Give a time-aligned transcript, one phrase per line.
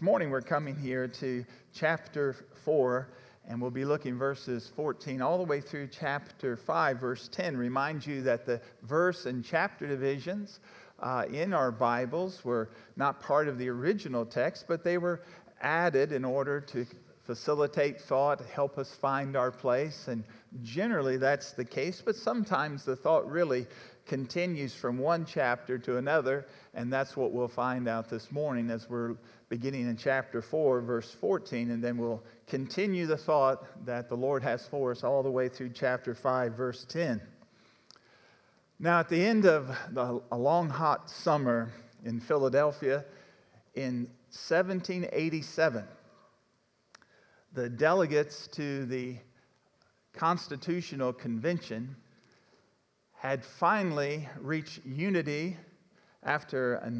[0.00, 1.44] This morning we're coming here to
[1.74, 3.06] chapter 4,
[3.46, 7.54] and we'll be looking verses 14 all the way through chapter 5, verse 10.
[7.54, 10.60] Remind you that the verse and chapter divisions
[11.00, 15.20] uh, in our Bibles were not part of the original text, but they were
[15.60, 16.86] added in order to
[17.26, 20.08] facilitate thought, help us find our place.
[20.08, 20.24] And
[20.62, 23.66] generally that's the case, but sometimes the thought really
[24.06, 28.88] continues from one chapter to another, and that's what we'll find out this morning as
[28.88, 29.14] we're
[29.50, 34.44] beginning in chapter 4, verse 14, and then we'll continue the thought that the Lord
[34.44, 37.20] has for us all the way through chapter 5, verse 10.
[38.78, 41.68] Now, at the end of the, a long, hot summer
[42.04, 43.04] in Philadelphia
[43.74, 45.84] in 1787,
[47.52, 49.16] the delegates to the
[50.12, 51.96] Constitutional Convention
[53.14, 55.56] had finally reached unity
[56.22, 56.92] after a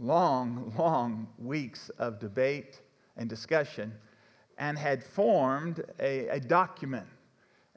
[0.00, 2.80] long, long weeks of debate
[3.16, 3.92] and discussion
[4.58, 7.06] and had formed a, a document,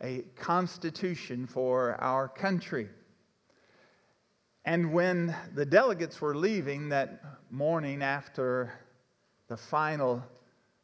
[0.02, 2.90] a constitution for our country.
[4.66, 7.22] And when the delegates were leaving that
[7.52, 8.74] morning after
[9.50, 10.24] the final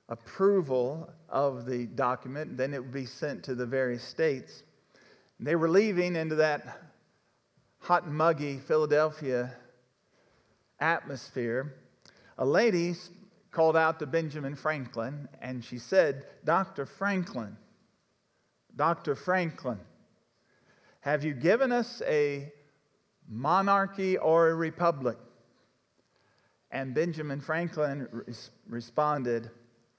[0.10, 4.64] approval of the document, then it would be sent to the various states.
[5.40, 6.82] They were leaving into that
[7.80, 9.56] hot muggy Philadelphia
[10.80, 11.76] atmosphere,
[12.38, 12.96] a lady
[13.52, 16.86] called out to Benjamin Franklin and she said, Dr.
[16.86, 17.58] Franklin,
[18.76, 19.16] Dr.
[19.16, 19.80] Franklin,
[21.02, 22.52] have you given us a
[23.28, 25.18] monarchy or a republic?
[26.72, 29.50] And Benjamin Franklin res- responded,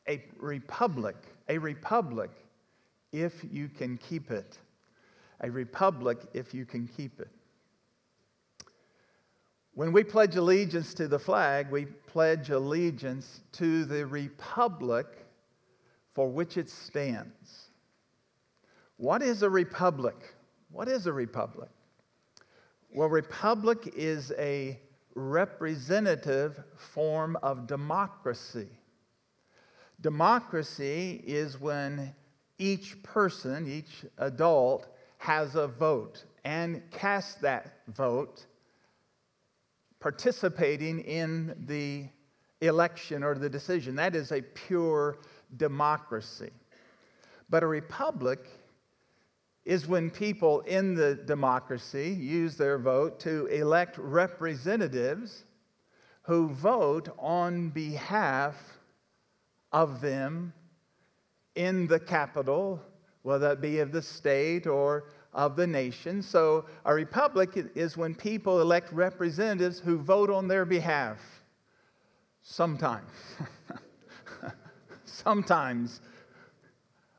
[0.09, 1.17] A republic,
[1.49, 2.31] a republic,
[3.13, 4.59] if you can keep it.
[5.41, 7.31] A republic, if you can keep it.
[9.81, 15.07] When we pledge allegiance to the flag, we pledge allegiance to the republic
[16.13, 17.71] for which it stands.
[18.99, 20.35] What is a republic?
[20.71, 21.71] What is a republic?
[22.93, 24.79] Well, republic is a
[25.15, 28.69] representative form of democracy.
[30.03, 32.15] Democracy is when
[32.59, 38.45] each person, each adult, has a vote and casts that vote
[40.01, 42.07] participating in the
[42.61, 43.95] election or the decision.
[43.95, 45.19] That is a pure
[45.57, 46.51] democracy.
[47.49, 48.47] But a republic
[49.65, 55.45] is when people in the democracy use their vote to elect representatives
[56.23, 58.57] who vote on behalf
[59.73, 60.53] of them
[61.55, 62.81] in the capital,
[63.23, 66.23] whether that be of the state or of the nation.
[66.23, 71.19] So a republic is when people elect representatives who vote on their behalf.
[72.43, 73.11] Sometimes.
[75.05, 76.01] sometimes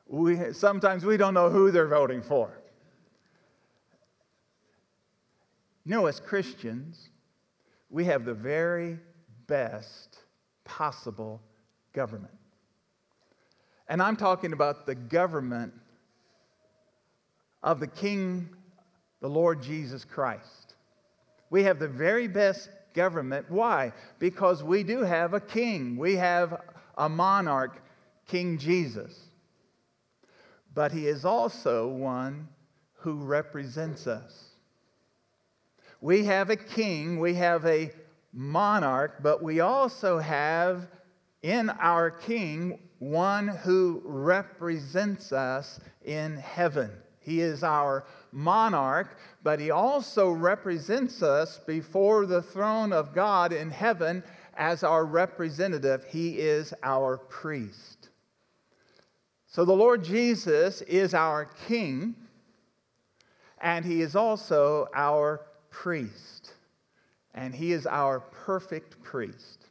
[0.07, 2.51] we, sometimes we don't know who they're voting for.
[5.85, 7.09] You know, as Christians,
[7.89, 8.99] we have the very
[9.47, 10.19] best
[10.66, 11.41] possible
[11.93, 12.33] government.
[13.88, 15.73] And I'm talking about the government
[17.63, 18.49] of the King,
[19.22, 20.75] the Lord Jesus Christ.
[21.49, 23.45] We have the very best government.
[23.49, 23.94] Why?
[24.19, 26.61] Because we do have a king, we have
[26.97, 27.81] a monarch,
[28.27, 29.17] King Jesus.
[30.73, 32.47] But he is also one
[32.99, 34.51] who represents us.
[35.99, 37.91] We have a king, we have a
[38.33, 40.88] monarch, but we also have
[41.41, 46.91] in our king one who represents us in heaven.
[47.22, 53.70] He is our monarch, but he also represents us before the throne of God in
[53.70, 54.24] heaven
[54.58, 56.04] as our representative.
[56.09, 58.09] He is our priest.
[59.48, 62.16] So the Lord Jesus is our king,
[63.62, 66.53] and he is also our priest.
[67.34, 69.68] And he is our perfect priest.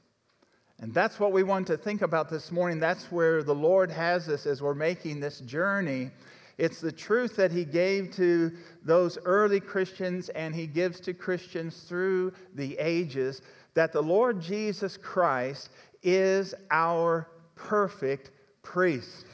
[0.78, 2.81] And that's what we want to think about this morning.
[2.81, 6.11] That's where the Lord has us as we're making this journey
[6.60, 8.52] it's the truth that he gave to
[8.84, 13.40] those early Christians and he gives to Christians through the ages
[13.72, 15.70] that the Lord Jesus Christ
[16.02, 19.24] is our perfect priest.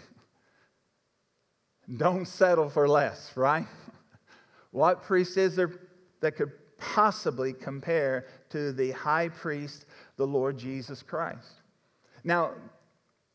[1.96, 3.66] Don't settle for less, right?
[4.70, 5.72] What priest is there
[6.20, 9.86] that could possibly compare to the high priest,
[10.16, 11.60] the Lord Jesus Christ?
[12.22, 12.52] Now,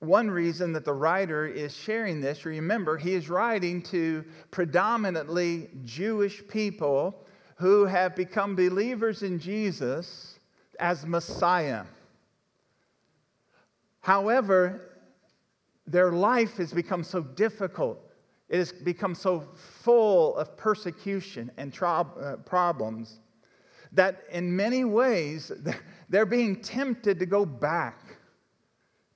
[0.01, 6.45] one reason that the writer is sharing this, remember, he is writing to predominantly Jewish
[6.47, 7.23] people
[7.55, 10.39] who have become believers in Jesus
[10.79, 11.83] as Messiah.
[13.99, 14.81] However,
[15.85, 17.99] their life has become so difficult.
[18.49, 23.19] It has become so full of persecution and uh, problems
[23.91, 25.51] that in many ways
[26.09, 28.00] they're being tempted to go back,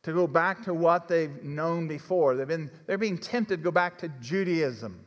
[0.05, 2.35] to go back to what they've known before.
[2.35, 5.03] They've been, they're being tempted to go back to Judaism,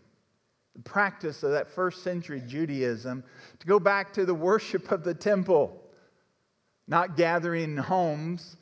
[0.74, 3.22] the practice of that first century Judaism,
[3.60, 5.80] to go back to the worship of the temple,
[6.88, 8.56] not gathering in homes,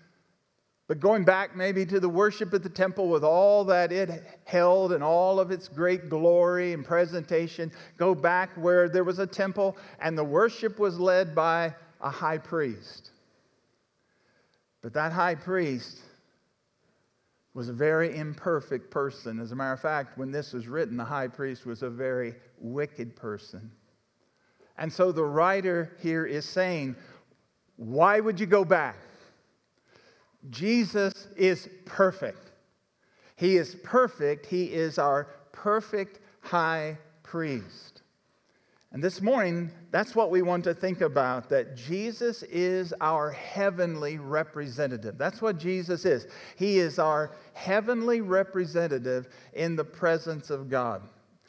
[0.89, 4.93] but going back maybe to the worship at the temple with all that it held
[4.93, 9.75] and all of its great glory and presentation, go back where there was a temple
[10.01, 13.13] and the worship was led by a high priest.
[14.83, 16.03] But that high priest
[17.57, 19.41] was a very imperfect person.
[19.41, 22.35] As a matter of fact, when this was written, the high priest was a very
[22.59, 23.73] wicked person.
[24.77, 26.97] And so the writer here is saying,
[27.77, 28.99] Why would you go back?
[30.51, 32.53] Jesus is perfect.
[33.37, 34.45] He is perfect.
[34.45, 37.96] He is our perfect high priest.
[38.93, 44.19] And this morning, that's what we want to think about that Jesus is our heavenly
[44.19, 45.19] representative.
[45.19, 46.27] That's what Jesus is.
[46.57, 51.03] He is our heavenly representative in the presence of God.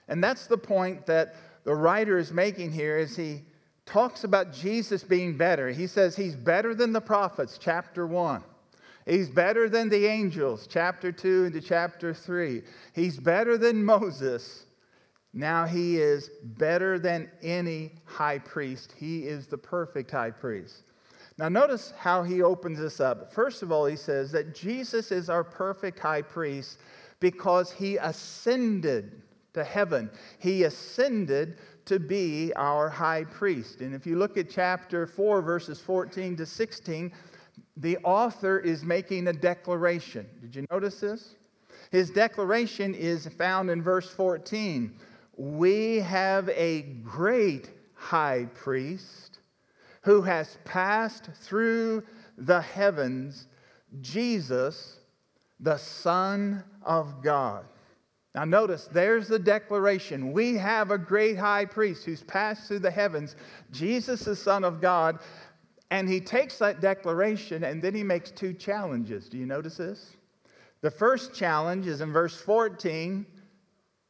[0.08, 3.44] And that's the point that the writer is making here as he
[3.86, 5.70] talks about Jesus being better.
[5.70, 8.44] He says he's better than the prophets, chapter 1.
[9.06, 12.62] He's better than the angels, chapter 2 into chapter 3.
[12.94, 14.66] He's better than Moses.
[15.34, 18.94] Now he is better than any high priest.
[18.98, 20.84] He is the perfect high priest.
[21.38, 23.32] Now, notice how he opens this up.
[23.32, 26.80] First of all, he says that Jesus is our perfect high priest
[27.20, 29.22] because he ascended
[29.54, 30.10] to heaven.
[30.40, 33.82] He ascended to be our high priest.
[33.82, 37.12] And if you look at chapter 4, verses 14 to 16,
[37.78, 40.28] the author is making a declaration.
[40.42, 41.36] Did you notice this?
[41.92, 44.94] His declaration is found in verse 14.
[45.38, 49.40] We have a great high priest
[50.02, 52.04] who has passed through
[52.38, 53.48] the heavens,
[54.02, 55.00] Jesus,
[55.60, 57.66] the Son of God.
[58.34, 60.32] Now, notice there's the declaration.
[60.32, 63.36] We have a great high priest who's passed through the heavens,
[63.72, 65.20] Jesus, the Son of God.
[65.90, 69.30] And he takes that declaration and then he makes two challenges.
[69.30, 70.18] Do you notice this?
[70.82, 73.26] The first challenge is in verse 14.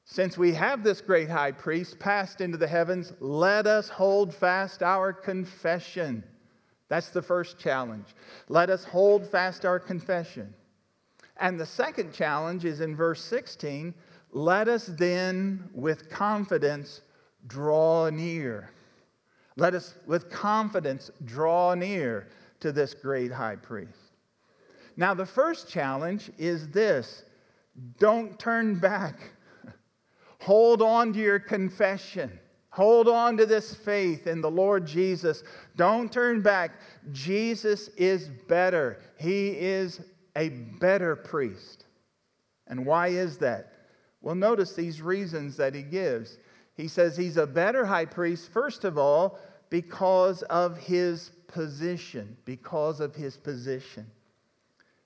[0.09, 4.81] Since we have this great high priest passed into the heavens, let us hold fast
[4.81, 6.23] our confession.
[6.87, 8.15] That's the first challenge.
[8.47, 10.53] Let us hold fast our confession.
[11.41, 13.93] And the second challenge is in verse 16
[14.31, 17.01] let us then with confidence
[17.47, 18.71] draw near.
[19.57, 22.29] Let us with confidence draw near
[22.61, 24.13] to this great high priest.
[24.95, 27.23] Now, the first challenge is this
[27.99, 29.31] don't turn back.
[30.39, 32.39] Hold on to your confession.
[32.69, 35.43] Hold on to this faith in the Lord Jesus.
[35.75, 36.73] Don't turn back.
[37.11, 38.99] Jesus is better.
[39.17, 39.99] He is
[40.35, 41.85] a better priest.
[42.67, 43.73] And why is that?
[44.21, 46.37] Well, notice these reasons that he gives.
[46.75, 52.37] He says he's a better high priest, first of all, because of his position.
[52.45, 54.05] Because of his position.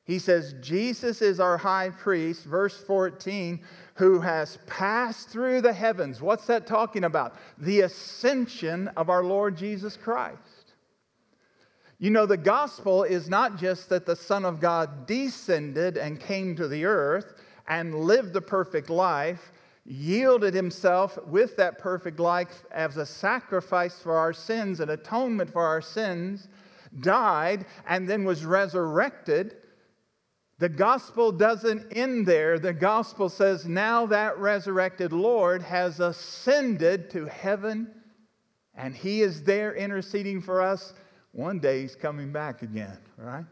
[0.03, 3.61] He says, Jesus is our high priest, verse 14,
[3.95, 6.21] who has passed through the heavens.
[6.21, 7.35] What's that talking about?
[7.57, 10.73] The ascension of our Lord Jesus Christ.
[11.99, 16.55] You know, the gospel is not just that the Son of God descended and came
[16.55, 17.35] to the earth
[17.67, 19.51] and lived the perfect life
[19.85, 25.65] yielded himself with that perfect life as a sacrifice for our sins, an atonement for
[25.65, 26.47] our sins,
[26.99, 29.55] died, and then was resurrected.
[30.61, 32.59] The gospel doesn't end there.
[32.59, 37.89] The gospel says now that resurrected Lord has ascended to heaven
[38.75, 40.93] and he is there interceding for us.
[41.31, 43.45] One day he's coming back again, right?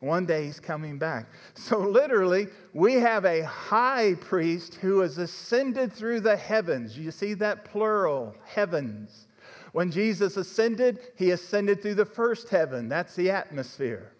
[0.00, 1.28] One day he's coming back.
[1.54, 6.98] So, literally, we have a high priest who has ascended through the heavens.
[6.98, 9.28] You see that plural, heavens.
[9.70, 12.88] When Jesus ascended, he ascended through the first heaven.
[12.88, 14.10] That's the atmosphere.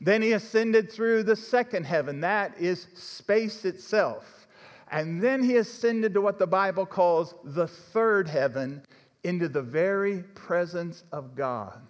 [0.00, 2.20] Then he ascended through the second heaven.
[2.20, 4.46] That is space itself.
[4.90, 8.82] And then he ascended to what the Bible calls the third heaven,
[9.24, 11.80] into the very presence of God.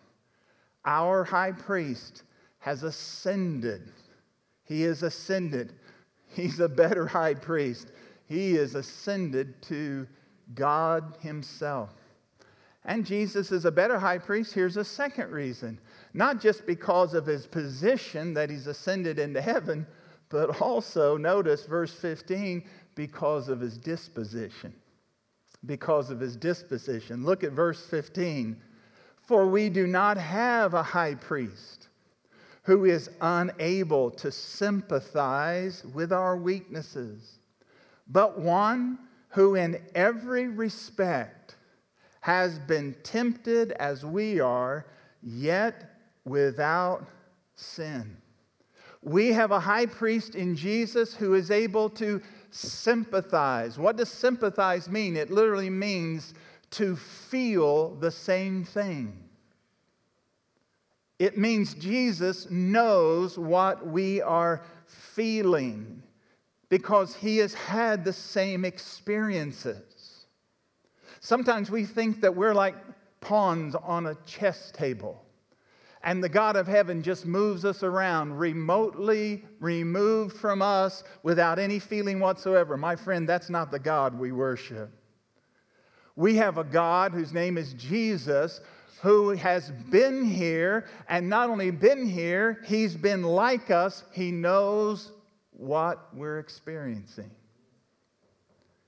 [0.84, 2.24] Our high priest
[2.58, 3.90] has ascended.
[4.64, 5.72] He is ascended.
[6.28, 7.88] He's a better high priest.
[8.28, 10.06] He is ascended to
[10.54, 11.90] God Himself.
[12.84, 14.54] And Jesus is a better high priest.
[14.54, 15.78] Here's a second reason
[16.14, 19.86] not just because of his position that he's ascended into heaven,
[20.28, 22.64] but also, notice verse 15,
[22.94, 24.72] because of his disposition.
[25.66, 27.24] Because of his disposition.
[27.24, 28.56] Look at verse 15.
[29.20, 31.88] For we do not have a high priest
[32.64, 37.38] who is unable to sympathize with our weaknesses,
[38.08, 38.98] but one
[39.30, 41.56] who in every respect
[42.20, 44.86] has been tempted as we are,
[45.22, 45.91] yet
[46.24, 47.06] without
[47.54, 48.16] sin.
[49.02, 53.78] We have a high priest in Jesus who is able to sympathize.
[53.78, 55.16] What does sympathize mean?
[55.16, 56.34] It literally means
[56.72, 59.18] to feel the same thing.
[61.18, 66.02] It means Jesus knows what we are feeling
[66.68, 70.26] because he has had the same experiences.
[71.20, 72.74] Sometimes we think that we're like
[73.20, 75.21] pawns on a chess table
[76.04, 81.78] and the God of heaven just moves us around, remotely removed from us without any
[81.78, 82.76] feeling whatsoever.
[82.76, 84.90] My friend, that's not the God we worship.
[86.16, 88.60] We have a God whose name is Jesus
[89.02, 94.04] who has been here, and not only been here, he's been like us.
[94.12, 95.10] He knows
[95.50, 97.30] what we're experiencing.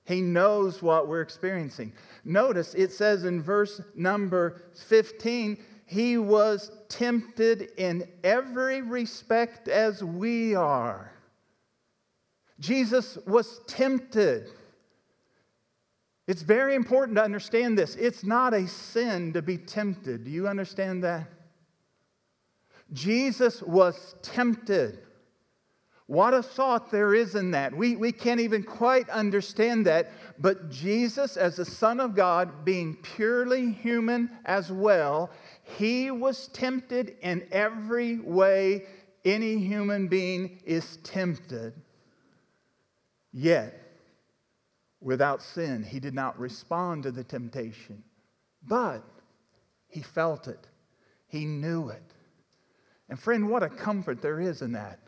[0.04, 1.92] He knows what we're experiencing.
[2.24, 10.54] Notice it says in verse number 15, he was tempted in every respect as we
[10.54, 11.12] are.
[12.60, 14.48] Jesus was tempted.
[16.26, 17.96] It's very important to understand this.
[17.96, 20.24] It's not a sin to be tempted.
[20.24, 21.28] Do you understand that?
[22.92, 25.00] Jesus was tempted.
[26.06, 27.74] What a thought there is in that.
[27.74, 30.10] We, we can't even quite understand that.
[30.38, 35.30] But Jesus, as the Son of God, being purely human as well,
[35.64, 38.84] he was tempted in every way
[39.24, 41.72] any human being is tempted.
[43.32, 43.80] Yet,
[45.00, 48.04] without sin, he did not respond to the temptation.
[48.62, 49.02] But
[49.88, 50.66] he felt it,
[51.26, 52.02] he knew it.
[53.08, 54.98] And, friend, what a comfort there is in that.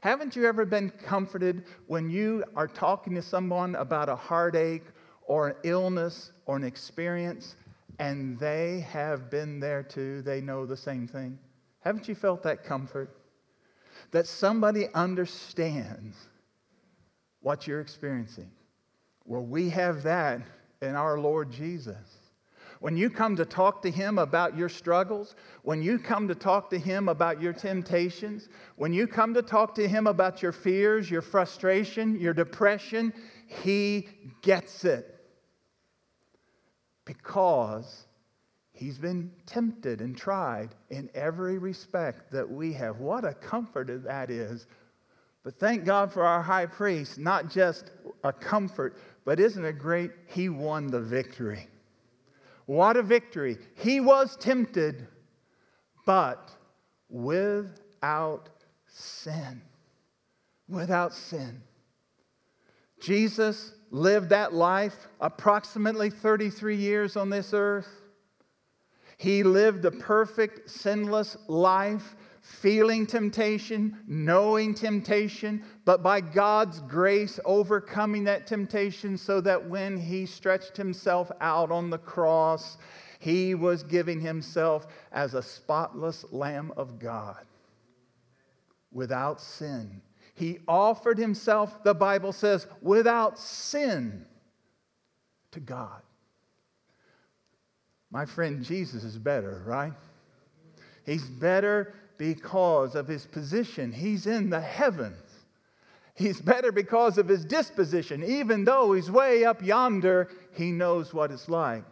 [0.00, 4.84] Haven't you ever been comforted when you are talking to someone about a heartache
[5.22, 7.56] or an illness or an experience
[7.98, 10.22] and they have been there too?
[10.22, 11.38] They know the same thing.
[11.80, 13.16] Haven't you felt that comfort?
[14.10, 16.16] That somebody understands
[17.40, 18.50] what you're experiencing.
[19.24, 20.40] Well, we have that
[20.82, 22.18] in our Lord Jesus.
[22.80, 26.68] When you come to talk to Him about your struggles, when you come to talk
[26.70, 31.10] to Him about your temptations, when you come to talk to Him about your fears,
[31.10, 33.12] your frustration, your depression,
[33.46, 34.08] He
[34.42, 35.13] gets it.
[37.04, 38.06] Because
[38.74, 42.98] He's been tempted and tried in every respect that we have.
[42.98, 44.66] What a comfort that is.
[45.44, 47.92] But thank God for our high priest, not just
[48.24, 50.10] a comfort, but isn't it great?
[50.26, 51.68] He won the victory.
[52.66, 53.58] What a victory.
[53.76, 55.06] He was tempted,
[56.04, 56.50] but
[57.08, 58.48] without
[58.88, 59.62] sin.
[60.68, 61.62] Without sin.
[63.00, 67.86] Jesus lived that life approximately 33 years on this earth.
[69.18, 78.24] He lived a perfect, sinless life feeling temptation, knowing temptation, but by God's grace overcoming
[78.24, 82.78] that temptation so that when he stretched himself out on the cross,
[83.20, 87.46] he was giving himself as a spotless Lamb of God
[88.90, 90.02] without sin.
[90.34, 94.26] He offered himself, the Bible says, without sin
[95.52, 96.02] to God.
[98.10, 99.92] My friend, Jesus is better, right?
[101.04, 103.92] He's better because of his position.
[103.92, 105.18] He's in the heavens.
[106.14, 108.22] He's better because of his disposition.
[108.22, 111.84] Even though he's way up yonder, he knows what it's like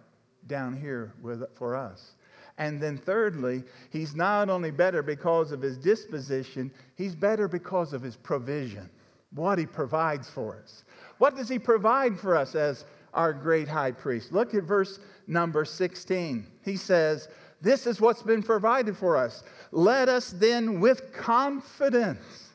[0.47, 2.13] down here with, for us.
[2.59, 8.03] And then, thirdly, he's not only better because of his disposition, he's better because of
[8.03, 8.89] his provision,
[9.35, 10.85] what he provides for us.
[11.19, 14.33] What does he provide for us as our great high priest?
[14.33, 16.47] Look at verse number 16.
[16.65, 17.29] He says,
[17.61, 19.43] This is what's been provided for us.
[19.71, 22.51] Let us then with confidence,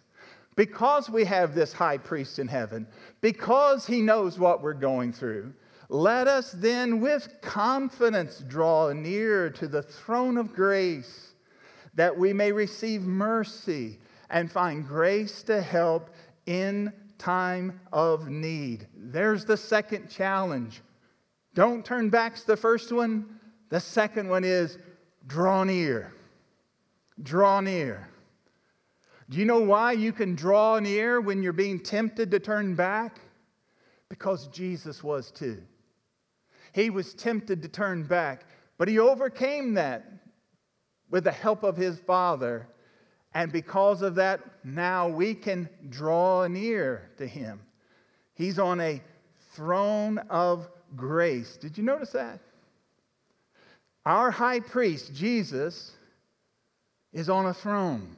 [0.56, 2.88] because we have this high priest in heaven,
[3.22, 5.54] because he knows what we're going through,
[5.90, 11.34] let us then with confidence draw near to the throne of grace
[11.94, 13.98] that we may receive mercy
[14.30, 16.10] and find grace to help
[16.46, 18.88] in time of need.
[18.96, 20.82] There's the second challenge.
[21.54, 23.40] Don't turn back to the first one.
[23.70, 24.78] The second one is
[25.26, 26.14] draw near.
[27.24, 28.08] Draw near.
[29.30, 33.20] Do you know why you can draw near when you're being tempted to turn back?
[34.10, 35.62] Because Jesus was too.
[36.78, 38.46] He was tempted to turn back,
[38.78, 40.06] but he overcame that
[41.10, 42.68] with the help of his Father.
[43.34, 47.62] And because of that, now we can draw near to him.
[48.36, 49.02] He's on a
[49.54, 51.58] throne of grace.
[51.58, 52.42] Did you notice that?
[54.06, 55.94] Our high priest, Jesus,
[57.12, 58.16] is on a throne.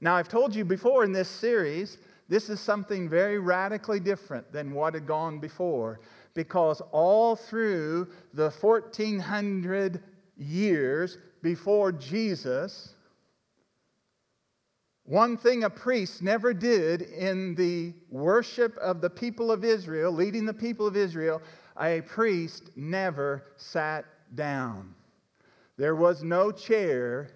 [0.00, 4.72] Now, I've told you before in this series, this is something very radically different than
[4.72, 5.98] what had gone before
[6.34, 10.02] because all through the 1400
[10.36, 12.94] years before Jesus,
[15.04, 20.44] one thing a priest never did in the worship of the people of Israel, leading
[20.44, 21.42] the people of Israel,
[21.80, 24.94] a priest never sat down.
[25.76, 27.30] There was no chair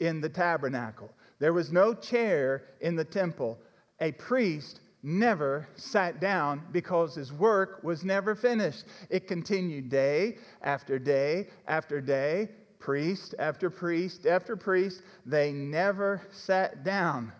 [0.00, 3.58] in the tabernacle, there was no chair in the temple.
[4.00, 8.86] A priest never sat down because his work was never finished.
[9.10, 15.02] It continued day after day after day, priest after priest after priest.
[15.26, 17.32] They never sat down.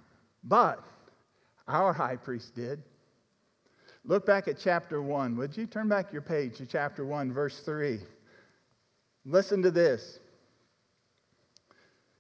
[0.45, 0.85] But
[1.67, 2.83] our high priest did.
[4.05, 5.35] Look back at chapter 1.
[5.39, 7.99] Would you turn back your page to chapter 1, verse 3?
[9.25, 10.19] Listen to this.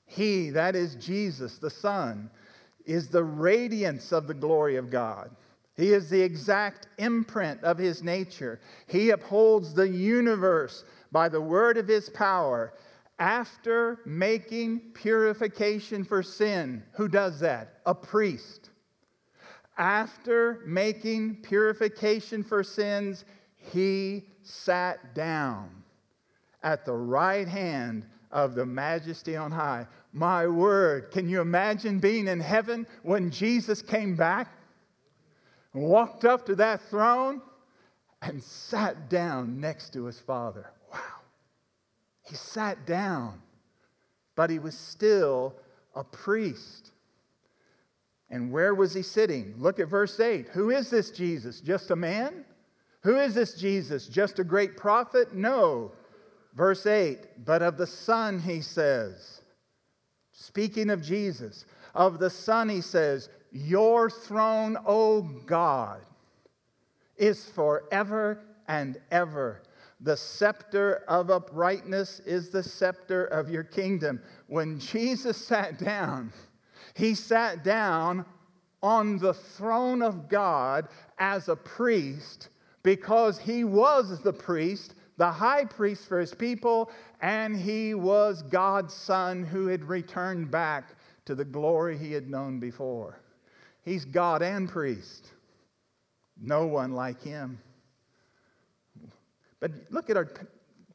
[0.07, 2.31] He, that is Jesus, the Son,
[2.85, 5.31] is the radiance of the glory of God.
[5.77, 8.61] He is the exact imprint of his nature.
[8.87, 12.75] He upholds the universe by the word of his power.
[13.19, 17.81] After making purification for sin, who does that?
[17.87, 18.71] A priest.
[19.77, 23.25] After making purification for sins,
[23.57, 25.71] he sat down
[26.63, 29.87] at the right hand of the majesty on high.
[30.17, 34.47] My word, can you imagine being in heaven when Jesus came back
[35.73, 37.43] and walked up to that throne
[38.23, 40.71] and sat down next to his Father?
[40.93, 41.01] Wow.
[42.23, 43.43] He sat down,
[44.37, 45.53] but he was still
[45.97, 46.93] a priest.
[48.31, 49.57] And where was he sitting?
[49.59, 50.47] Look at verse 8.
[50.51, 51.61] Who is this Jesus?
[51.61, 52.45] Just a man?
[53.03, 54.07] Who is this Jesus?
[54.07, 55.35] Just a great prophet?
[55.35, 55.91] No.
[56.55, 59.41] Verse 8, but of the Son, he says,
[60.37, 66.01] Speaking of Jesus, of the Son, he says, Your throne, O God,
[67.17, 69.63] is forever and ever.
[70.01, 74.21] The scepter of uprightness is the scepter of your kingdom.
[74.49, 76.33] When Jesus sat down,
[76.95, 78.27] he sat down
[78.83, 82.49] on the throne of God as a priest
[82.83, 86.91] because he was the priest the high priest for his people,
[87.25, 92.61] and he was God's son who had returned back to the glory he had known
[92.61, 93.19] before.
[93.83, 95.29] He's God and priest.
[96.39, 97.59] No one like him.
[99.59, 100.31] But look at our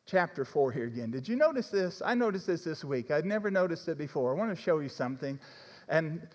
[0.06, 1.10] chapter 4 here again.
[1.10, 2.00] Did you notice this?
[2.06, 3.10] I noticed this this week.
[3.10, 4.32] I'd never noticed it before.
[4.32, 5.39] I want to show you something,
[5.88, 6.28] and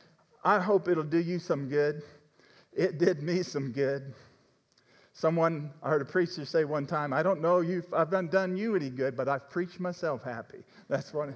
[0.43, 2.03] I hope it'll do you some good.
[2.73, 4.13] It did me some good.
[5.17, 8.75] Someone, I heard a preacher say one time, I don't know you, I've done, you
[8.75, 10.65] any good, but I've preached myself happy.
[10.89, 11.31] That's what.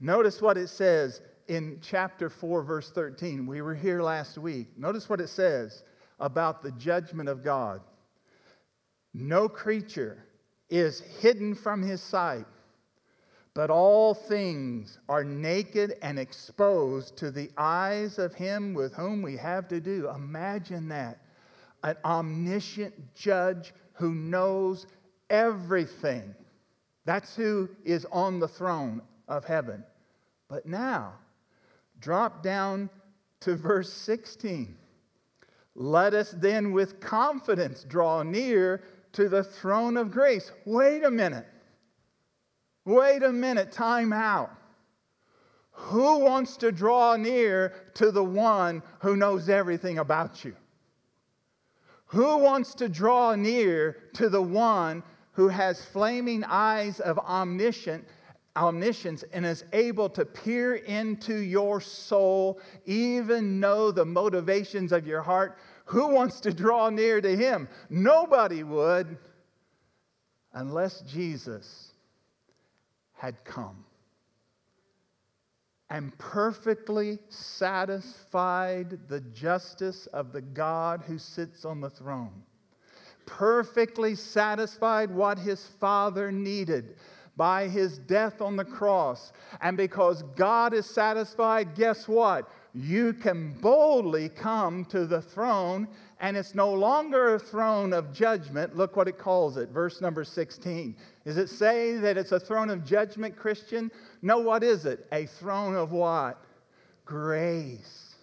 [0.00, 3.46] Notice what it says in chapter 4, verse 13.
[3.46, 4.76] We were here last week.
[4.76, 5.84] Notice what it says
[6.18, 7.80] about the judgment of God.
[9.14, 10.24] No creature
[10.68, 12.46] is hidden from his sight,
[13.54, 19.36] but all things are naked and exposed to the eyes of him with whom we
[19.36, 20.08] have to do.
[20.08, 21.20] Imagine that
[21.82, 24.86] an omniscient judge who knows
[25.28, 26.34] everything.
[27.04, 29.84] That's who is on the throne of heaven.
[30.48, 31.14] But now,
[32.00, 32.90] drop down
[33.40, 34.76] to verse 16.
[35.74, 40.50] Let us then with confidence draw near to the throne of grace.
[40.64, 41.46] Wait a minute.
[42.84, 43.72] Wait a minute.
[43.72, 44.50] Time out.
[45.72, 50.54] Who wants to draw near to the one who knows everything about you?
[52.10, 58.04] Who wants to draw near to the one who has flaming eyes of omniscient,
[58.56, 65.22] omniscience and is able to peer into your soul, even know the motivations of your
[65.22, 65.58] heart?
[65.84, 67.68] Who wants to draw near to him?
[67.88, 69.16] Nobody would
[70.52, 71.92] unless Jesus
[73.14, 73.84] had come
[75.90, 82.42] and perfectly satisfied the justice of the God who sits on the throne.
[83.26, 86.96] Perfectly satisfied what his Father needed.
[87.36, 89.32] by his death on the cross.
[89.62, 92.50] And because God is satisfied, guess what?
[92.72, 95.88] You can boldly come to the throne,
[96.20, 98.76] and it's no longer a throne of judgment.
[98.76, 100.94] Look what it calls it, verse number 16.
[101.24, 103.90] Is it saying that it's a throne of judgment, Christian?
[104.22, 105.06] No, what is it?
[105.10, 106.44] A throne of what?
[107.04, 108.14] Grace.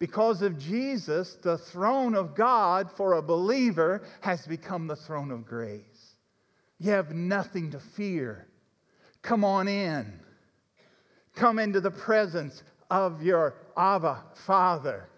[0.00, 5.46] Because of Jesus, the throne of God for a believer has become the throne of
[5.46, 6.16] grace.
[6.80, 8.48] You have nothing to fear.
[9.22, 10.18] Come on in.
[11.36, 15.08] Come into the presence of your Abba Father.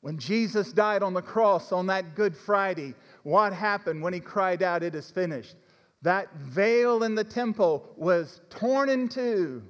[0.00, 4.60] When Jesus died on the cross on that Good Friday, what happened when he cried
[4.60, 5.54] out, It is finished?
[6.02, 9.62] That veil in the temple was torn in two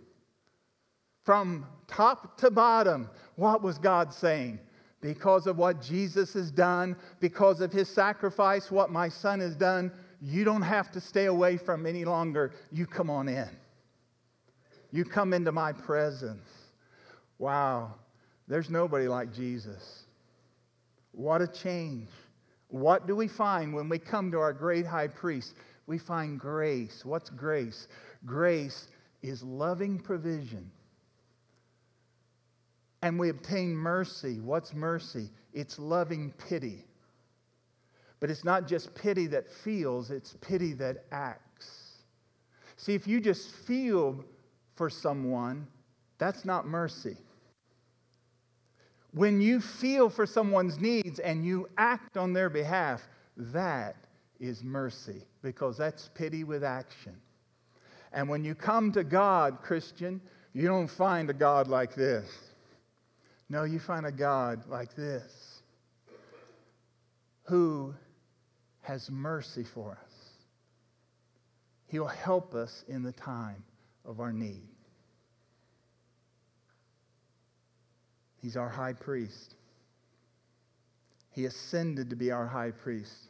[1.24, 3.10] from top to bottom.
[3.36, 4.60] What was God saying?
[5.02, 9.92] Because of what Jesus has done, because of his sacrifice, what my son has done,
[10.22, 12.52] you don't have to stay away from any longer.
[12.72, 13.48] You come on in.
[14.92, 16.48] You come into my presence.
[17.38, 17.94] Wow,
[18.48, 20.04] there's nobody like Jesus.
[21.12, 22.08] What a change.
[22.68, 25.54] What do we find when we come to our great high priest?
[25.86, 27.04] We find grace.
[27.04, 27.88] What's grace?
[28.24, 28.88] Grace
[29.22, 30.70] is loving provision.
[33.02, 34.40] And we obtain mercy.
[34.40, 35.30] What's mercy?
[35.52, 36.84] It's loving pity.
[38.20, 42.02] But it's not just pity that feels, it's pity that acts.
[42.76, 44.24] See, if you just feel
[44.80, 45.66] for someone,
[46.16, 47.18] that's not mercy.
[49.12, 53.94] When you feel for someone's needs and you act on their behalf, that
[54.38, 57.14] is mercy because that's pity with action.
[58.14, 60.18] And when you come to God, Christian,
[60.54, 62.30] you don't find a God like this.
[63.50, 65.60] No, you find a God like this
[67.42, 67.94] who
[68.80, 70.14] has mercy for us.
[71.86, 73.62] He'll help us in the time
[74.10, 74.66] of our need.
[78.42, 79.54] He's our high priest.
[81.30, 83.28] He ascended to be our high priest.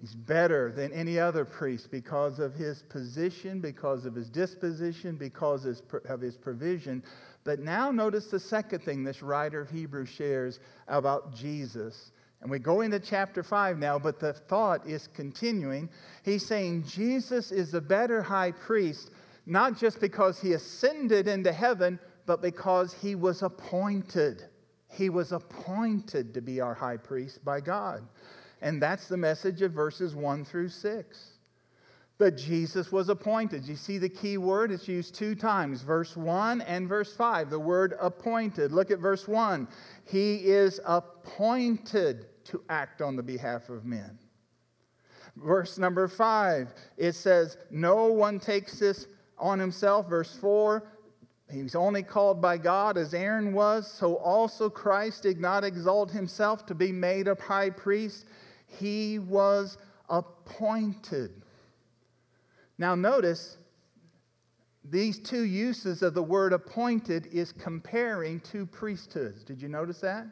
[0.00, 5.66] He's better than any other priest because of his position, because of his disposition, because
[6.08, 7.02] of his provision.
[7.42, 12.12] But now notice the second thing this writer of Hebrews shares about Jesus.
[12.40, 15.88] And we go into chapter 5 now, but the thought is continuing.
[16.22, 19.10] He's saying Jesus is a better high priest,
[19.48, 24.44] not just because he ascended into heaven, but because he was appointed.
[24.90, 28.06] He was appointed to be our high priest by God.
[28.60, 31.30] And that's the message of verses 1 through 6.
[32.18, 33.64] But Jesus was appointed.
[33.64, 34.70] You see the key word?
[34.70, 37.48] It's used two times, verse 1 and verse 5.
[37.48, 38.72] The word appointed.
[38.72, 39.66] Look at verse 1.
[40.04, 44.18] He is appointed to act on the behalf of men.
[45.36, 49.06] Verse number 5, it says, No one takes this
[49.38, 50.08] on himself.
[50.08, 50.82] Verse 4,
[51.50, 56.66] He's only called by God as Aaron was, so also Christ did not exalt himself
[56.66, 58.26] to be made a high priest.
[58.66, 59.78] He was
[60.10, 61.30] appointed.
[62.76, 63.56] Now, notice
[64.84, 69.42] these two uses of the word appointed is comparing two priesthoods.
[69.42, 70.26] Did you notice that?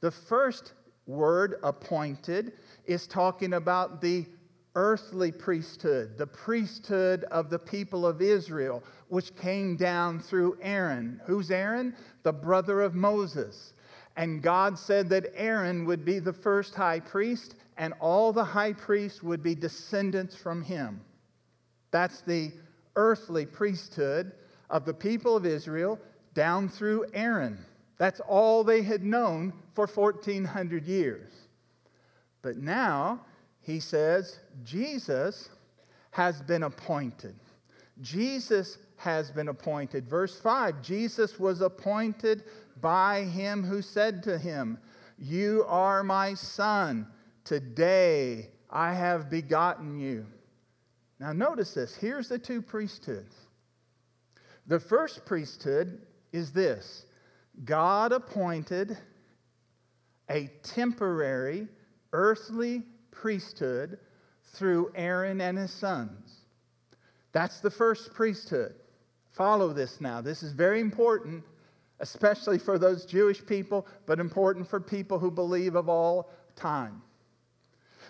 [0.00, 0.72] The first
[1.06, 2.52] word, appointed,
[2.86, 4.26] is talking about the
[4.74, 11.20] earthly priesthood, the priesthood of the people of Israel, which came down through Aaron.
[11.26, 11.94] Who's Aaron?
[12.22, 13.74] The brother of Moses.
[14.16, 18.72] And God said that Aaron would be the first high priest, and all the high
[18.72, 21.00] priests would be descendants from him.
[21.90, 22.52] That's the
[22.96, 24.32] earthly priesthood
[24.70, 25.98] of the people of Israel
[26.34, 27.58] down through Aaron.
[27.98, 31.30] That's all they had known for 1400 years.
[32.40, 33.20] But now,
[33.62, 35.48] he says, Jesus
[36.10, 37.34] has been appointed.
[38.00, 40.08] Jesus has been appointed.
[40.08, 42.44] Verse 5 Jesus was appointed
[42.80, 44.78] by him who said to him,
[45.18, 47.06] You are my son.
[47.44, 50.26] Today I have begotten you.
[51.20, 51.94] Now, notice this.
[51.94, 53.36] Here's the two priesthoods.
[54.66, 57.06] The first priesthood is this
[57.64, 58.96] God appointed
[60.28, 61.68] a temporary
[62.12, 63.98] earthly priesthood
[64.52, 66.40] through Aaron and his sons.
[67.30, 68.74] That's the first priesthood.
[69.30, 70.20] Follow this now.
[70.20, 71.44] This is very important,
[72.00, 77.00] especially for those Jewish people, but important for people who believe of all time.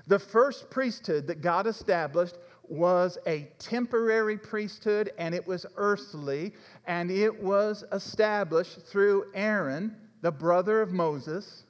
[0.07, 2.39] The first priesthood that God established
[2.69, 6.55] was a temporary priesthood and it was earthly,
[6.87, 11.65] and it was established through Aaron, the brother of Moses,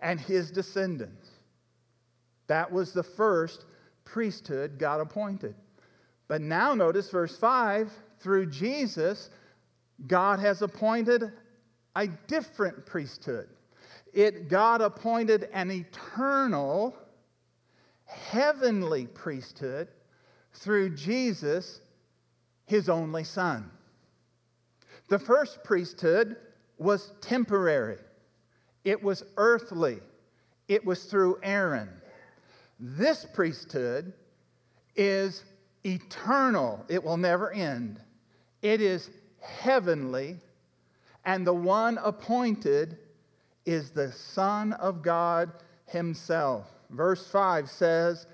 [0.00, 1.27] and his descendants.
[2.48, 3.64] That was the first
[4.04, 5.54] priesthood God appointed.
[6.26, 9.30] But now notice verse 5 through Jesus,
[10.06, 11.32] God has appointed
[11.94, 13.48] a different priesthood.
[14.12, 16.96] It God appointed an eternal
[18.04, 19.88] heavenly priesthood
[20.54, 21.80] through Jesus,
[22.66, 23.70] his only son.
[25.08, 26.36] The first priesthood
[26.78, 27.98] was temporary.
[28.84, 30.00] It was earthly.
[30.68, 31.88] It was through Aaron.
[32.78, 34.12] This priesthood
[34.94, 35.44] is
[35.84, 38.00] eternal, it will never end.
[38.62, 39.10] It is
[39.40, 40.38] heavenly,
[41.24, 42.98] and the one appointed
[43.64, 45.52] is the Son of God
[45.86, 46.66] Himself.
[46.90, 48.26] Verse 5 says,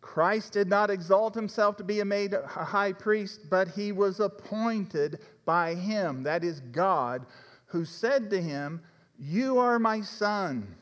[0.00, 4.20] Christ did not exalt himself to be a made a high priest, but he was
[4.20, 7.26] appointed by him, that is God,
[7.66, 8.80] who said to him,
[9.18, 10.74] You are my son.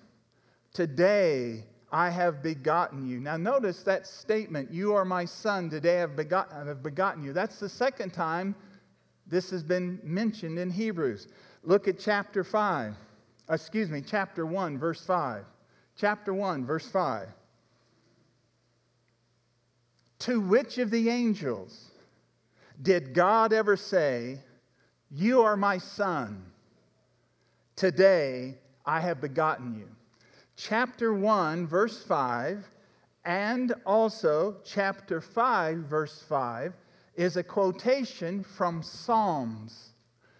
[0.72, 3.20] Today I have begotten you.
[3.20, 5.70] Now, notice that statement, You are my son.
[5.70, 7.32] Today I have, begot- I have begotten you.
[7.32, 8.54] That's the second time
[9.26, 11.28] this has been mentioned in Hebrews.
[11.62, 12.94] Look at chapter 5.
[13.48, 15.44] Excuse me, chapter 1, verse 5.
[15.96, 17.28] Chapter 1, verse 5.
[20.20, 21.90] To which of the angels
[22.82, 24.40] did God ever say,
[25.10, 26.42] You are my son?
[27.76, 29.88] Today I have begotten you?
[30.56, 32.66] Chapter 1, verse 5,
[33.26, 36.72] and also chapter 5, verse 5,
[37.14, 39.90] is a quotation from Psalms.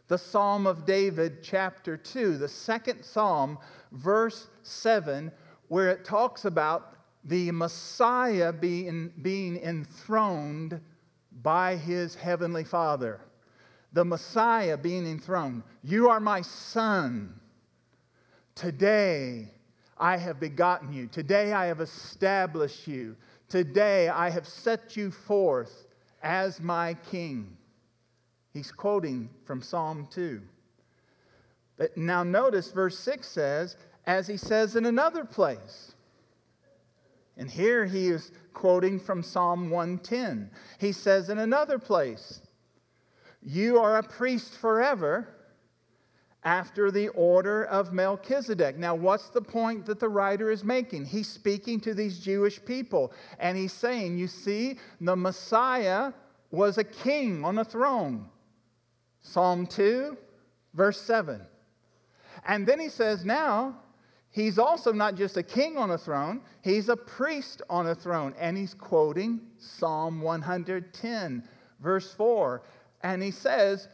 [0.09, 3.59] The Psalm of David, chapter 2, the second Psalm,
[3.93, 5.31] verse 7,
[5.69, 10.81] where it talks about the Messiah being, being enthroned
[11.43, 13.21] by his heavenly Father.
[13.93, 15.63] The Messiah being enthroned.
[15.83, 17.39] You are my son.
[18.55, 19.51] Today
[19.99, 21.07] I have begotten you.
[21.07, 23.17] Today I have established you.
[23.49, 25.87] Today I have set you forth
[26.23, 27.57] as my king.
[28.53, 30.43] He's quoting from Psalm 2.
[31.77, 35.93] But now notice verse 6 says, as he says in another place,
[37.37, 40.51] and here he is quoting from Psalm 110.
[40.79, 42.41] He says in another place,
[43.43, 45.36] You are a priest forever
[46.47, 48.79] after the order of Melchizedek.
[48.79, 51.05] Now, what's the point that the writer is making?
[51.05, 56.13] He's speaking to these Jewish people, and he's saying, You see, the Messiah
[56.53, 58.27] was a king on a throne.
[59.23, 60.17] Psalm 2,
[60.73, 61.41] verse 7.
[62.47, 63.81] And then he says, Now,
[64.37, 68.35] He's also not just a king on a throne, he's a priest on a throne.
[68.39, 71.43] And he's quoting Psalm 110,
[71.81, 72.63] verse 4.
[73.03, 73.89] And he says,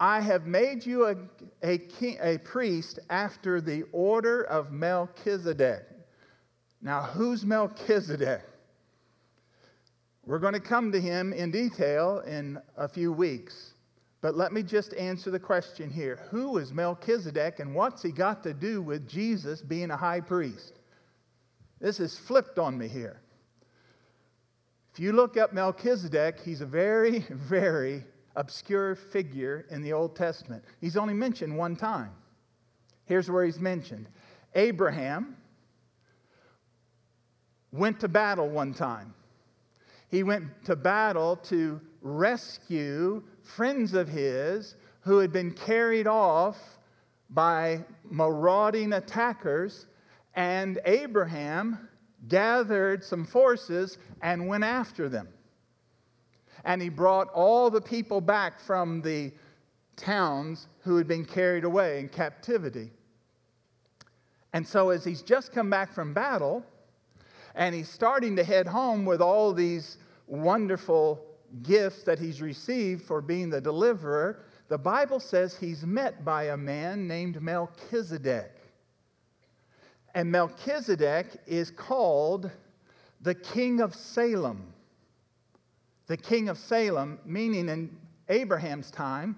[0.00, 1.16] I have made you a,
[1.62, 5.84] a, king, a priest after the order of Melchizedek.
[6.80, 8.40] Now, who's Melchizedek?
[10.24, 13.74] We're going to come to him in detail in a few weeks.
[14.22, 18.42] But let me just answer the question here Who is Melchizedek and what's he got
[18.44, 20.80] to do with Jesus being a high priest?
[21.78, 23.20] This is flipped on me here.
[24.92, 28.04] If you look up Melchizedek, he's a very, very
[28.36, 30.64] obscure figure in the Old Testament.
[30.80, 32.10] He's only mentioned one time.
[33.04, 34.08] Here's where he's mentioned
[34.54, 35.36] Abraham
[37.72, 39.14] went to battle one time.
[40.08, 46.58] He went to battle to rescue friends of his who had been carried off
[47.30, 49.86] by marauding attackers,
[50.34, 51.88] and Abraham
[52.28, 55.28] gathered some forces and went after them.
[56.64, 59.32] And he brought all the people back from the
[59.96, 62.90] towns who had been carried away in captivity.
[64.52, 66.64] And so, as he's just come back from battle,
[67.54, 71.24] and he's starting to head home with all these wonderful
[71.62, 76.56] gifts that he's received for being the deliverer, the Bible says he's met by a
[76.56, 78.52] man named Melchizedek.
[80.14, 82.50] And Melchizedek is called
[83.20, 84.69] the king of Salem.
[86.10, 87.96] The king of Salem, meaning in
[88.28, 89.36] Abraham's time,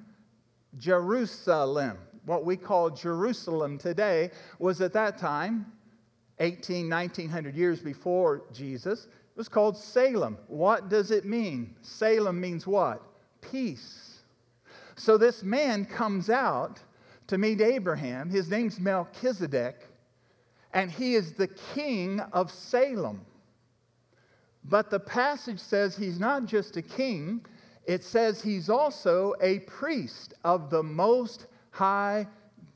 [0.78, 1.98] Jerusalem.
[2.24, 5.70] What we call Jerusalem today was at that time,
[6.38, 10.38] 18, 1900 years before Jesus, it was called Salem.
[10.46, 11.76] What does it mean?
[11.82, 13.02] Salem means what?
[13.42, 14.20] Peace.
[14.96, 16.80] So this man comes out
[17.26, 18.30] to meet Abraham.
[18.30, 19.76] His name's Melchizedek,
[20.72, 23.26] and he is the king of Salem.
[24.64, 27.44] But the passage says he's not just a king,
[27.84, 32.26] it says he's also a priest of the Most High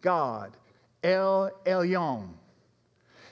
[0.01, 0.57] God,
[1.05, 2.31] El Elyon.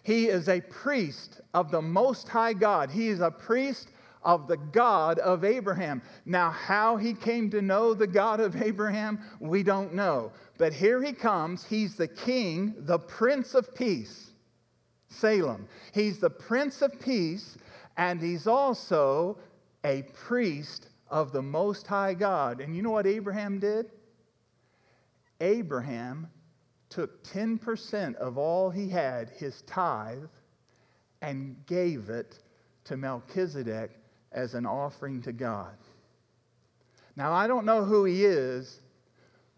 [0.04, 2.90] He is a priest of the Most High God.
[2.90, 3.88] He is a priest
[4.22, 6.02] of the God of Abraham.
[6.24, 10.32] Now, how he came to know the God of Abraham, we don't know.
[10.58, 11.64] But here he comes.
[11.64, 14.30] He's the king, the prince of peace,
[15.08, 15.68] Salem.
[15.92, 17.56] He's the prince of peace,
[17.96, 19.38] and he's also
[19.84, 22.60] a priest of the Most High God.
[22.60, 23.90] And you know what Abraham did?
[25.40, 26.28] Abraham
[26.88, 30.30] took 10% of all he had, his tithe,
[31.22, 32.38] and gave it
[32.84, 33.90] to Melchizedek
[34.32, 35.76] as an offering to God.
[37.16, 38.80] Now, I don't know who he is,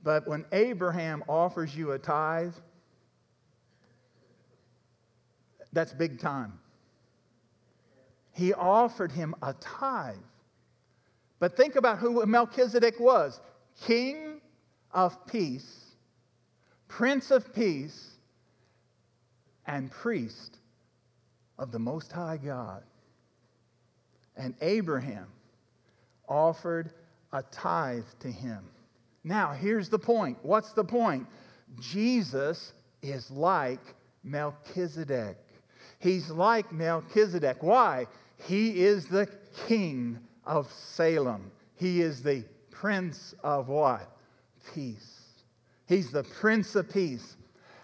[0.02, 2.54] but when Abraham offers you a tithe,
[5.72, 6.58] that's big time.
[8.36, 10.16] He offered him a tithe.
[11.38, 13.40] But think about who Melchizedek was
[13.82, 14.42] King
[14.92, 15.86] of peace,
[16.86, 18.10] Prince of peace,
[19.66, 20.58] and priest
[21.58, 22.82] of the Most High God.
[24.36, 25.28] And Abraham
[26.28, 26.90] offered
[27.32, 28.64] a tithe to him.
[29.24, 30.36] Now, here's the point.
[30.42, 31.26] What's the point?
[31.80, 33.80] Jesus is like
[34.22, 35.38] Melchizedek.
[35.98, 37.62] He's like Melchizedek.
[37.62, 38.06] Why?
[38.44, 39.28] He is the
[39.66, 41.50] king of Salem.
[41.74, 44.10] He is the prince of what?
[44.74, 45.22] Peace.
[45.86, 47.36] He's the prince of peace.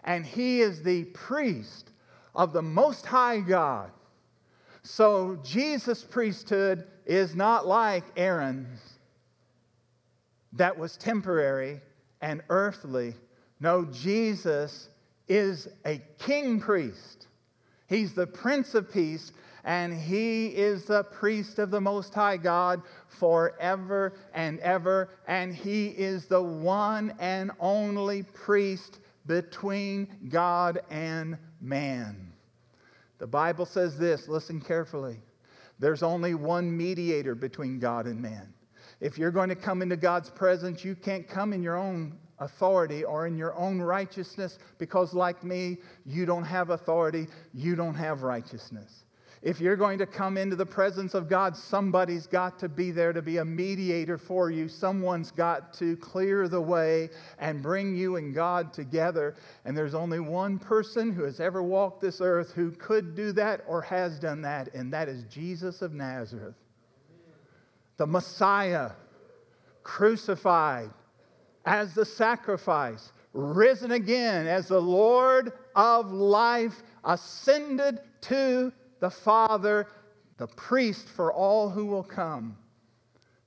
[0.04, 1.90] And he is the priest
[2.34, 3.90] of the Most High God.
[4.82, 8.80] So Jesus' priesthood is not like Aaron's,
[10.54, 11.80] that was temporary
[12.20, 13.14] and earthly.
[13.60, 14.88] No, Jesus
[15.28, 17.28] is a king priest.
[17.86, 19.32] He's the Prince of Peace,
[19.64, 25.10] and he is the priest of the Most High God forever and ever.
[25.28, 32.32] And he is the one and only priest between God and man.
[33.18, 35.20] The Bible says this listen carefully.
[35.78, 38.52] There's only one mediator between God and man.
[39.00, 43.04] If you're going to come into God's presence, you can't come in your own authority
[43.04, 48.22] or in your own righteousness because, like me, you don't have authority, you don't have
[48.22, 49.04] righteousness.
[49.42, 53.12] If you're going to come into the presence of God, somebody's got to be there
[53.12, 54.68] to be a mediator for you.
[54.68, 59.34] Someone's got to clear the way and bring you and God together.
[59.64, 63.62] And there's only one person who has ever walked this earth who could do that
[63.66, 66.54] or has done that, and that is Jesus of Nazareth.
[67.96, 68.92] The Messiah,
[69.82, 70.90] crucified
[71.64, 78.72] as the sacrifice, risen again as the Lord of life, ascended to
[79.02, 79.88] the Father,
[80.36, 82.56] the priest for all who will come.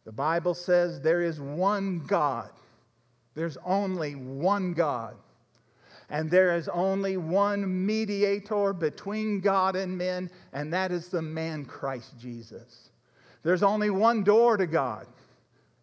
[0.04, 2.50] The Bible says there is one God.
[3.36, 5.16] There's only one God.
[6.10, 11.64] And there is only one mediator between God and men, and that is the man
[11.64, 12.90] Christ Jesus.
[13.42, 15.08] There's only one door to God.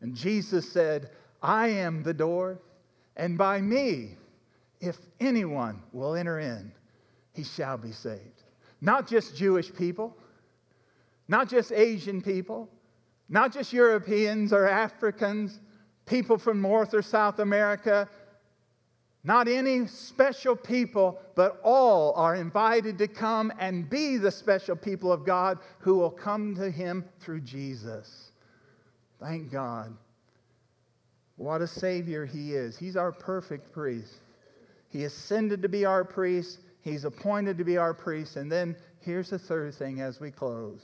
[0.02, 1.08] And Jesus said,
[1.42, 2.60] I am the door,
[3.16, 4.16] and by me,
[4.82, 6.72] if anyone will enter in,
[7.32, 8.41] he shall be saved.
[8.82, 10.14] Not just Jewish people,
[11.28, 12.68] not just Asian people,
[13.28, 15.60] not just Europeans or Africans,
[16.04, 18.08] people from North or South America,
[19.22, 25.12] not any special people, but all are invited to come and be the special people
[25.12, 28.32] of God who will come to Him through Jesus.
[29.20, 29.96] Thank God.
[31.36, 32.76] What a Savior He is.
[32.76, 34.16] He's our perfect priest.
[34.88, 36.58] He ascended to be our priest.
[36.82, 38.36] He's appointed to be our priest.
[38.36, 40.82] And then here's the third thing as we close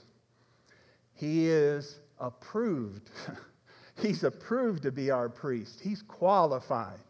[1.15, 3.11] He is approved.
[4.01, 7.01] He's approved to be our priest, He's qualified.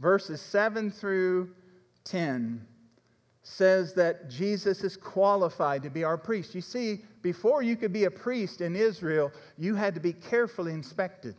[0.00, 1.50] Verses 7 through
[2.04, 2.66] 10
[3.42, 6.54] says that Jesus is qualified to be our priest.
[6.54, 10.72] You see, before you could be a priest in Israel, you had to be carefully
[10.72, 11.34] inspected.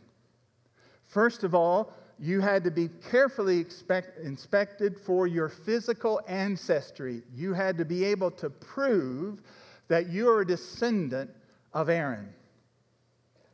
[1.06, 7.22] First of all, you had to be carefully expect, inspected for your physical ancestry.
[7.34, 9.40] You had to be able to prove
[9.88, 11.30] that you're a descendant
[11.72, 12.32] of Aaron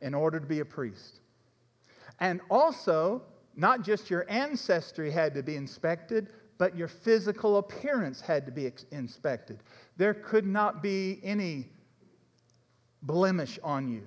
[0.01, 1.19] in order to be a priest.
[2.19, 3.21] And also,
[3.55, 8.71] not just your ancestry had to be inspected, but your physical appearance had to be
[8.91, 9.59] inspected.
[9.97, 11.67] There could not be any
[13.01, 14.03] blemish on you,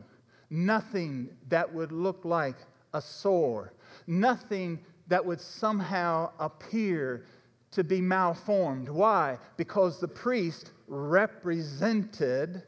[0.51, 2.57] nothing that would look like
[2.93, 3.72] a sore
[4.07, 7.26] nothing that would somehow appear
[7.72, 8.88] to be malformed.
[8.88, 9.38] Why?
[9.57, 12.62] Because the priest represented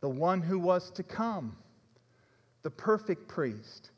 [0.00, 1.56] the one who was to come,
[2.62, 3.90] the perfect priest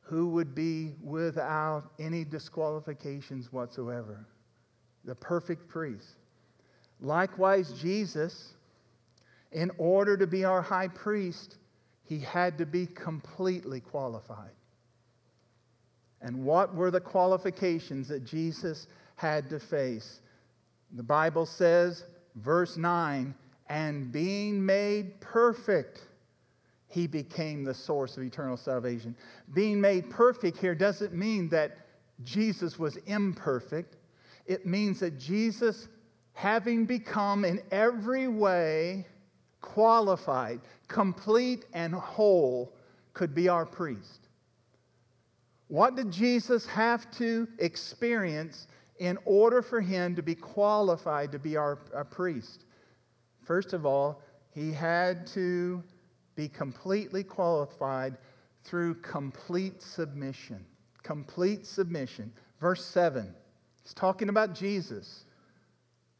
[0.00, 4.26] who would be without any disqualifications whatsoever.
[5.04, 6.16] The perfect priest.
[7.00, 8.54] Likewise, Jesus
[9.52, 11.56] In order to be our high priest,
[12.04, 14.52] he had to be completely qualified.
[16.20, 20.20] And what were the qualifications that Jesus had to face?
[20.92, 22.04] The Bible says,
[22.36, 23.34] verse 9,
[23.68, 26.02] and being made perfect,
[26.88, 29.14] he became the source of eternal salvation.
[29.52, 31.76] Being made perfect here doesn't mean that
[32.24, 33.96] Jesus was imperfect,
[34.46, 35.88] it means that Jesus,
[36.32, 39.06] having become in every way
[39.60, 42.72] qualified, complete, and whole,
[43.12, 44.27] could be our priest.
[45.68, 48.66] What did Jesus have to experience
[48.98, 51.76] in order for him to be qualified to be our,
[52.10, 52.64] priest?
[53.44, 55.82] First of all, he had to
[56.34, 58.16] be completely qualified
[58.64, 60.64] through complete submission.
[61.02, 62.32] Complete submission.
[62.60, 63.32] Verse 7,
[63.82, 65.24] he's talking about Jesus,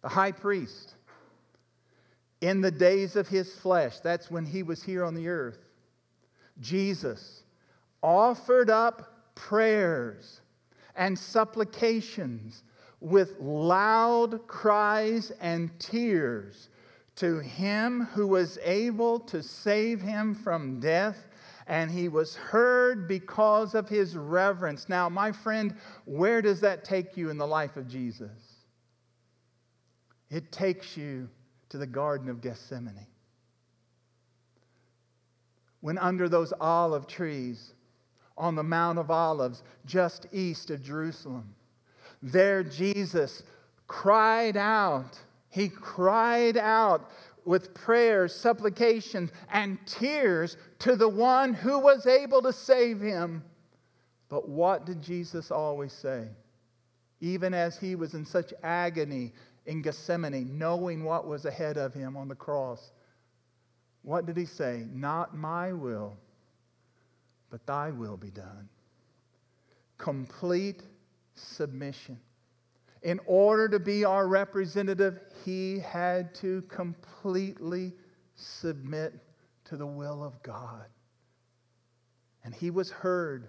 [0.03, 0.95] the high priest.
[2.41, 5.59] In the days of his flesh, that's when he was here on the earth,
[6.61, 7.43] Jesus
[8.03, 10.41] offered up prayers
[10.97, 12.65] and supplications
[13.01, 16.69] with loud cries and tears
[17.15, 21.29] to him who was able to save him from death,
[21.69, 24.89] and he was heard because of his reverence.
[24.89, 28.31] Now, my friend, where does that take you in the life of Jesus?
[30.31, 31.29] It takes you
[31.69, 33.07] to the Garden of Gethsemane.
[35.81, 37.73] When under those olive trees
[38.39, 41.55] on the Mount of Olives, just east of Jerusalem,
[42.23, 43.43] there Jesus
[43.87, 45.19] cried out
[45.51, 47.11] he cried out
[47.45, 53.43] with prayers, supplications, and tears to the one who was able to save him.
[54.29, 56.29] But what did Jesus always say?
[57.21, 59.33] Even as he was in such agony
[59.65, 62.93] in Gethsemane, knowing what was ahead of him on the cross,
[64.03, 64.87] what did he say?
[64.93, 66.17] Not my will,
[67.51, 68.69] but thy will be done.
[69.97, 70.83] Complete
[71.35, 72.19] submission.
[73.03, 77.93] In order to be our representative, he had to completely
[78.35, 79.15] submit
[79.65, 80.87] to the will of God.
[82.45, 83.49] And he was heard.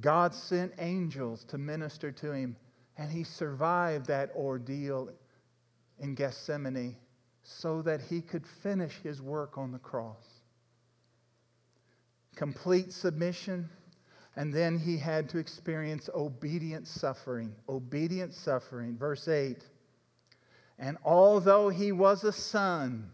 [0.00, 2.56] God sent angels to minister to him,
[2.96, 5.10] and he survived that ordeal
[5.98, 6.96] in Gethsemane
[7.42, 10.31] so that he could finish his work on the cross.
[12.34, 13.68] Complete submission
[14.36, 17.54] and then he had to experience obedient suffering.
[17.68, 18.96] Obedient suffering.
[18.96, 19.64] Verse 8.
[20.78, 23.10] And although he was a son,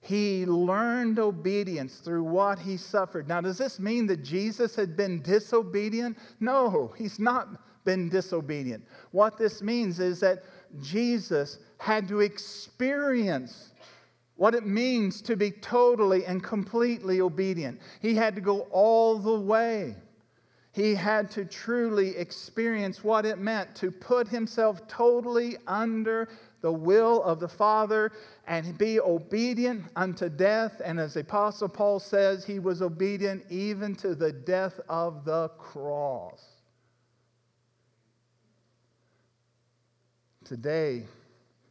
[0.00, 3.26] he learned obedience through what he suffered.
[3.26, 6.16] Now, does this mean that Jesus had been disobedient?
[6.38, 7.48] No, he's not
[7.84, 8.86] been disobedient.
[9.10, 10.44] What this means is that
[10.80, 13.72] Jesus had to experience
[14.36, 17.80] what it means to be totally and completely obedient.
[18.00, 19.94] He had to go all the way.
[20.72, 26.28] He had to truly experience what it meant to put himself totally under
[26.62, 28.10] the will of the Father
[28.48, 30.82] and be obedient unto death.
[30.84, 35.48] And as the Apostle Paul says, he was obedient even to the death of the
[35.58, 36.42] cross.
[40.44, 41.04] Today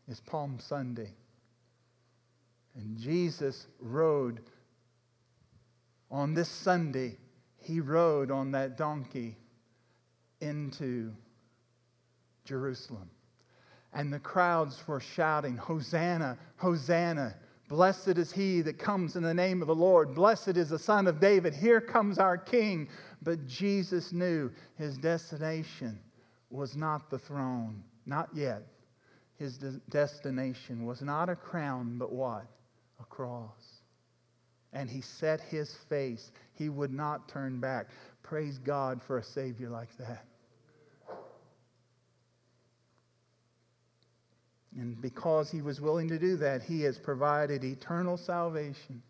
[0.08, 1.12] is Palm Sunday.
[2.76, 4.42] And Jesus rode
[6.10, 7.18] on this Sunday
[7.64, 9.38] he rode on that donkey
[10.42, 11.14] into
[12.44, 13.10] Jerusalem.
[13.94, 17.36] And the crowds were shouting, Hosanna, Hosanna.
[17.70, 20.14] Blessed is he that comes in the name of the Lord.
[20.14, 21.54] Blessed is the Son of David.
[21.54, 22.90] Here comes our King.
[23.22, 26.00] But Jesus knew his destination
[26.50, 28.64] was not the throne, not yet.
[29.38, 32.46] His de- destination was not a crown, but what?
[33.10, 33.84] Cross
[34.74, 36.32] and he set his face.
[36.54, 37.88] He would not turn back.
[38.24, 40.26] Praise God for a Savior like that.
[44.76, 49.04] And because he was willing to do that, he has provided eternal salvation.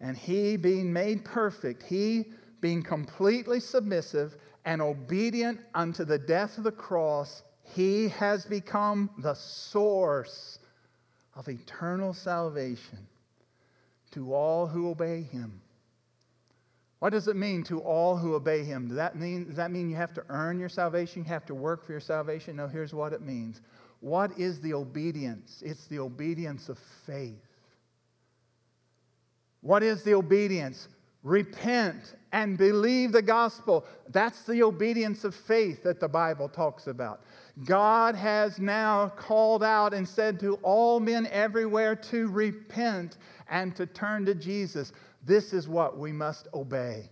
[0.00, 2.26] And he being made perfect, he
[2.60, 9.34] being completely submissive and obedient unto the death of the cross, he has become the
[9.34, 10.58] source
[11.38, 12.98] of eternal salvation
[14.10, 15.60] to all who obey him.
[16.98, 18.88] What does it mean to all who obey him?
[18.88, 21.22] Does that mean, does that mean you have to earn your salvation?
[21.22, 22.56] You have to work for your salvation?
[22.56, 23.60] No, here's what it means.
[24.00, 25.62] What is the obedience?
[25.64, 27.46] It's the obedience of faith.
[29.60, 30.88] What is the obedience?
[31.22, 33.84] repent and believe the gospel.
[34.10, 37.22] That's the obedience of faith that the Bible talks about.
[37.64, 43.86] God has now called out and said to all men everywhere to repent and to
[43.86, 44.92] turn to Jesus.
[45.24, 47.10] This is what we must obey.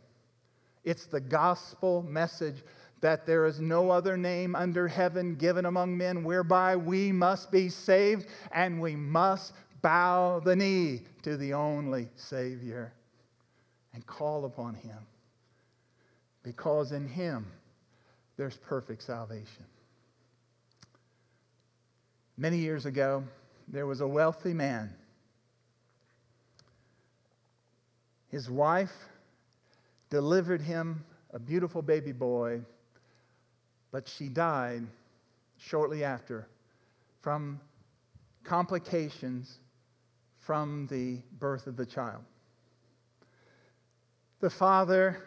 [0.84, 2.62] It's the gospel message
[3.00, 7.68] that there is no other name under heaven given among men whereby we must be
[7.68, 12.92] saved, and we must bow the knee to the only Savior
[13.92, 14.98] and call upon Him.
[16.42, 17.46] Because in Him
[18.36, 19.64] there's perfect salvation.
[22.38, 23.24] Many years ago,
[23.68, 24.92] there was a wealthy man.
[28.28, 28.92] His wife
[30.10, 32.60] delivered him a beautiful baby boy,
[33.90, 34.86] but she died
[35.58, 36.46] shortly after
[37.22, 37.60] from
[38.44, 39.58] complications
[40.38, 42.22] from the birth of the child.
[44.40, 45.24] The father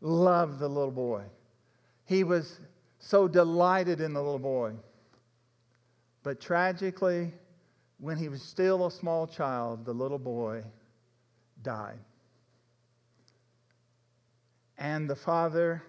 [0.00, 1.24] loved the little boy.
[2.06, 2.58] He was
[2.98, 4.72] so delighted in the little boy.
[6.22, 7.32] But tragically,
[7.98, 10.62] when he was still a small child, the little boy
[11.62, 11.98] died.
[14.78, 15.82] And the father,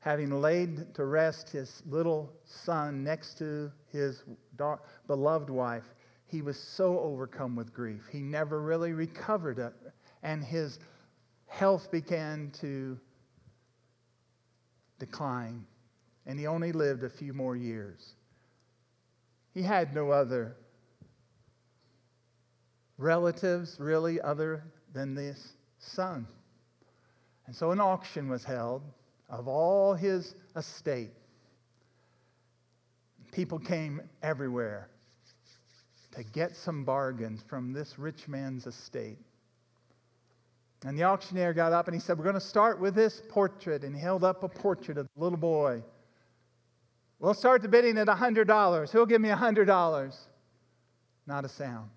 [0.00, 4.24] having laid to rest his little son next to his
[5.06, 5.94] beloved wife,
[6.26, 8.02] he was so overcome with grief.
[8.10, 9.72] He never really recovered it.
[10.22, 10.78] And his
[11.46, 12.98] health began to
[14.98, 15.64] decline.
[16.26, 18.14] And he only lived a few more years.
[19.58, 20.54] He had no other
[22.96, 24.62] relatives, really, other
[24.94, 26.28] than this son.
[27.48, 28.84] And so an auction was held
[29.28, 31.10] of all his estate.
[33.32, 34.90] People came everywhere
[36.12, 39.18] to get some bargains from this rich man's estate.
[40.84, 43.82] And the auctioneer got up and he said, We're going to start with this portrait.
[43.82, 45.82] And he held up a portrait of the little boy.
[47.20, 48.90] We'll start the bidding at $100.
[48.90, 50.16] Who'll give me $100?
[51.26, 51.90] Not a sound.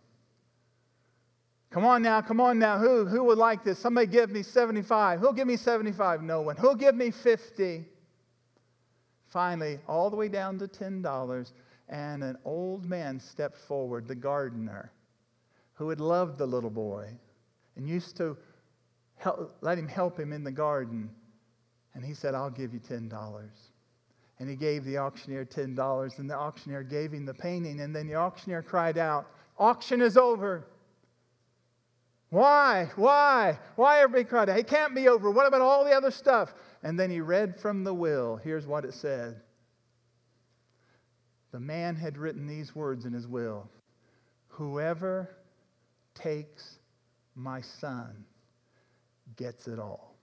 [1.69, 2.77] Come on now, come on now.
[2.77, 3.79] Who, who would like this?
[3.79, 5.19] Somebody give me 75.
[5.19, 6.21] Who'll give me 75?
[6.21, 6.57] No one.
[6.57, 7.85] Who'll give me 50?
[9.27, 11.51] Finally, all the way down to $10,
[11.87, 14.91] and an old man stepped forward, the gardener,
[15.75, 17.07] who had loved the little boy
[17.77, 18.37] and used to
[19.15, 21.09] help, let him help him in the garden.
[21.93, 23.09] And he said, I'll give you $10.
[24.41, 27.81] And he gave the auctioneer $10, and the auctioneer gave him the painting.
[27.81, 29.27] And then the auctioneer cried out,
[29.59, 30.65] Auction is over.
[32.31, 32.89] Why?
[32.95, 33.59] Why?
[33.75, 34.57] Why everybody cried out?
[34.57, 35.29] It can't be over.
[35.29, 36.55] What about all the other stuff?
[36.81, 38.35] And then he read from the will.
[38.43, 39.39] Here's what it said
[41.51, 43.69] The man had written these words in his will
[44.47, 45.29] Whoever
[46.15, 46.79] takes
[47.35, 48.25] my son
[49.35, 50.15] gets it all.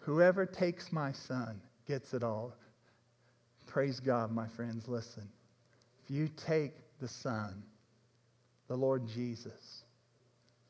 [0.00, 2.54] Whoever takes my son gets it all.
[3.66, 4.88] Praise God, my friends.
[4.88, 5.28] Listen.
[6.04, 7.62] If you take the Son,
[8.68, 9.84] the Lord Jesus,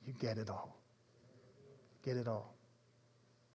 [0.07, 0.77] you get it all.
[2.05, 2.55] Get it all.